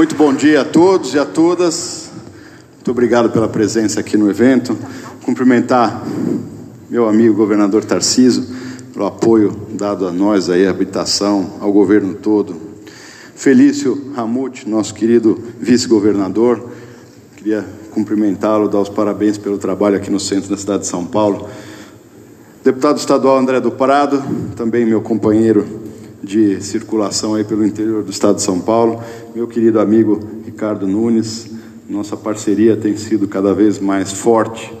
[0.00, 2.10] Muito bom dia a todos e a todas.
[2.76, 4.74] Muito obrigado pela presença aqui no evento.
[5.26, 6.02] Cumprimentar
[6.88, 8.48] meu amigo governador Tarciso
[8.94, 12.56] pelo apoio dado a nós aí, a habitação, ao governo todo.
[13.34, 16.70] Felício Ramute, nosso querido vice-governador.
[17.36, 21.46] Queria cumprimentá-lo, dar os parabéns pelo trabalho aqui no centro da cidade de São Paulo.
[22.64, 24.24] Deputado estadual André do Prado,
[24.56, 25.89] também meu companheiro
[26.22, 29.02] de circulação aí pelo interior do estado de São Paulo.
[29.34, 31.50] Meu querido amigo Ricardo Nunes,
[31.88, 34.72] nossa parceria tem sido cada vez mais forte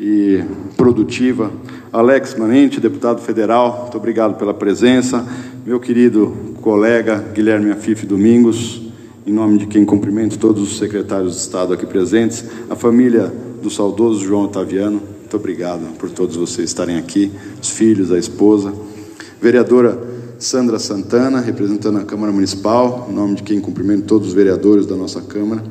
[0.00, 0.42] e
[0.76, 1.50] produtiva.
[1.92, 5.26] Alex Manente, deputado federal, muito obrigado pela presença.
[5.64, 8.82] Meu querido colega Guilherme Afife Domingos,
[9.26, 13.70] em nome de quem cumprimento todos os secretários de Estado aqui presentes, a família do
[13.70, 17.30] saudoso João Otaviano, muito obrigado por todos vocês estarem aqui,
[17.60, 18.72] os filhos, a esposa.
[19.40, 24.86] Vereadora Sandra Santana, representando a Câmara Municipal, em nome de quem cumprimento todos os vereadores
[24.86, 25.64] da nossa Câmara.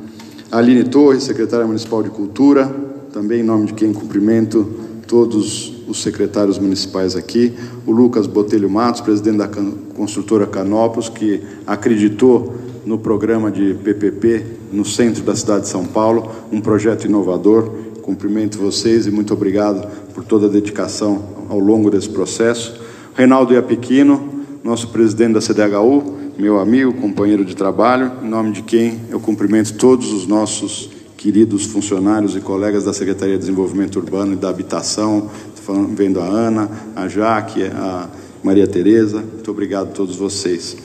[0.52, 2.70] Aline Torres, secretária municipal de Cultura,
[3.10, 4.70] também em nome de quem cumprimento
[5.06, 7.54] todos os secretários municipais aqui.
[7.86, 9.48] O Lucas Botelho Matos, presidente da
[9.96, 16.30] construtora Canopus, que acreditou no programa de PPP no centro da cidade de São Paulo,
[16.52, 17.70] um projeto inovador.
[18.02, 22.78] Cumprimento vocês e muito obrigado por toda a dedicação ao longo desse processo.
[23.14, 29.00] Reinaldo Iapiquino, nosso presidente da CDHU, meu amigo, companheiro de trabalho, em nome de quem
[29.10, 34.36] eu cumprimento todos os nossos queridos funcionários e colegas da Secretaria de Desenvolvimento Urbano e
[34.36, 38.08] da Habitação, estou vendo a Ana, a Jaque, a
[38.42, 40.76] Maria Tereza, muito obrigado a todos vocês.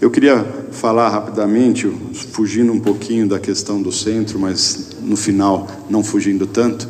[0.00, 1.86] Eu queria falar rapidamente,
[2.32, 6.88] fugindo um pouquinho da questão do centro, mas no final não fugindo tanto,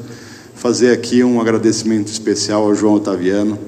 [0.55, 3.59] fazer aqui um agradecimento especial ao João Otaviano,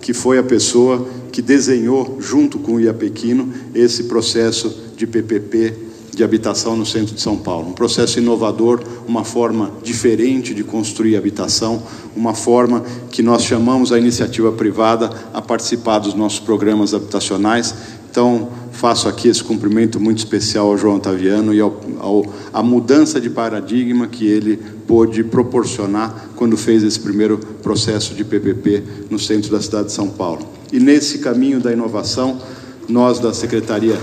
[0.00, 5.74] que foi a pessoa que desenhou, junto com o IAPEQUINO, esse processo de PPP
[6.14, 7.68] de habitação no centro de São Paulo.
[7.68, 11.82] Um processo inovador, uma forma diferente de construir habitação,
[12.16, 17.74] uma forma que nós chamamos a iniciativa privada a participar dos nossos programas habitacionais.
[18.10, 23.20] Então, faço aqui esse cumprimento muito especial ao João Taviano e ao, ao, a mudança
[23.20, 29.50] de paradigma que ele pôde proporcionar quando fez esse primeiro processo de PPP no centro
[29.50, 30.55] da cidade de São Paulo.
[30.72, 32.40] E nesse caminho da inovação,
[32.88, 33.96] nós da Secretaria.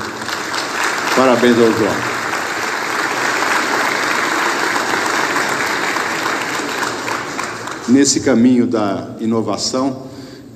[1.15, 2.13] Parabéns ao João.
[7.89, 10.03] Nesse caminho da inovação,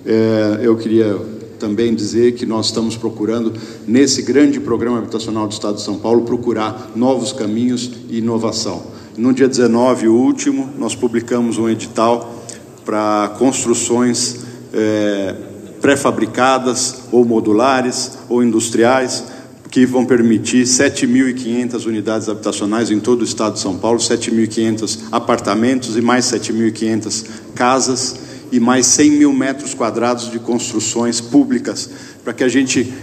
[0.06, 1.20] é, eu queria
[1.60, 3.54] também dizer que nós estamos procurando,
[3.86, 8.88] nesse grande programa habitacional do Estado de São Paulo, procurar novos caminhos e inovação.
[9.18, 12.44] No dia 19, o último, nós publicamos um edital
[12.86, 14.38] para construções
[14.74, 15.36] é,
[15.88, 19.24] pré-fabricadas ou modulares ou industriais,
[19.72, 25.96] que vão permitir 7.500 unidades habitacionais em todo o estado de São Paulo, 7.500 apartamentos
[25.96, 27.26] e mais 7.500
[27.56, 28.20] casas
[28.52, 31.90] e mais 100 mil metros quadrados de construções públicas,
[32.22, 32.94] para que a gente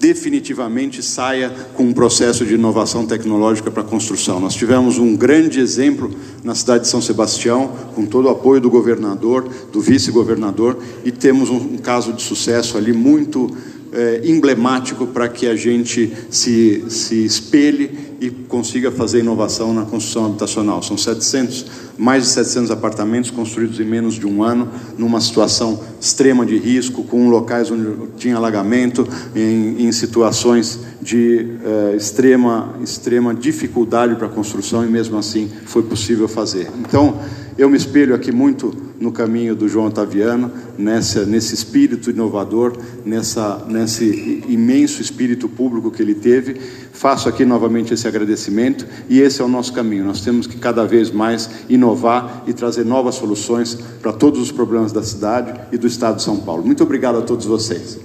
[0.00, 4.40] definitivamente saia com um processo de inovação tecnológica para a construção.
[4.40, 6.10] Nós tivemos um grande exemplo
[6.42, 11.50] na cidade de São Sebastião, com todo o apoio do governador, do vice-governador, e temos
[11.50, 13.54] um, caso de sucesso ali muito
[13.92, 20.26] é, emblemático para que a gente se, se espelhe e consiga fazer inovação na construção
[20.26, 20.82] habitacional.
[20.82, 24.68] São 700, mais de 700 apartamentos construídos em menos de um ano,
[24.98, 31.94] numa situação extrema de risco, com locais onde tinha alagamento, em, em situações de eh,
[31.96, 36.68] extrema, extrema dificuldade para a construção e mesmo assim foi possível fazer.
[36.80, 37.18] Então,
[37.56, 43.64] eu me espelho aqui muito no caminho do João Otaviano, nessa, nesse espírito inovador, nessa,
[43.66, 46.60] nesse imenso espírito público que ele teve.
[46.92, 50.04] Faço aqui novamente esse agradecimento e esse é o nosso caminho.
[50.04, 54.92] Nós temos que cada vez mais inovar e trazer novas soluções para todos os problemas
[54.92, 56.64] da cidade e do Estado de São Paulo.
[56.64, 57.98] Muito obrigado a todos vocês.